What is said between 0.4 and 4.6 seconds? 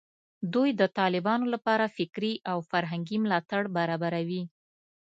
دوی د طالبانو لپاره فکري او فرهنګي ملاتړ برابروي